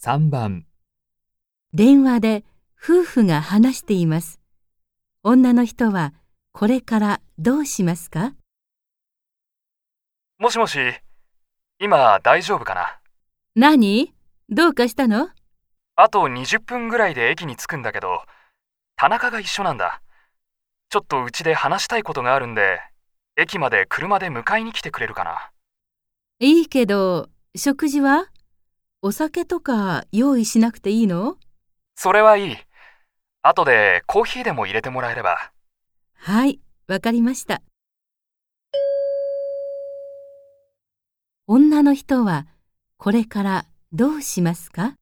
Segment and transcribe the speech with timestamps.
[0.00, 0.64] 3番、
[1.74, 2.44] 電話で
[2.80, 4.38] 夫婦が話しています。
[5.24, 6.14] 女の人は
[6.52, 8.34] これからどうしますか？
[10.38, 10.78] もしもし、
[11.80, 13.00] 今大丈夫かな？
[13.56, 14.14] 何？
[14.48, 15.30] どうかしたの？
[15.96, 18.22] あと20分ぐらいで駅に着くんだけど、
[18.94, 20.00] 田中が一緒なんだ。
[20.90, 22.78] ちょっとうちで話したいことがあるんで、
[23.36, 25.50] 駅まで車で迎えに来てくれるかな？
[26.38, 28.26] いいけど、食事は？
[29.00, 31.36] お酒とか用意しなくていいの？
[31.94, 32.56] それはいい。
[33.42, 35.52] 後でコーヒーでも入れてもらえれば。
[36.16, 37.62] はい、わかりました。
[41.46, 42.48] 女の人は
[42.96, 44.96] これからどうしますか？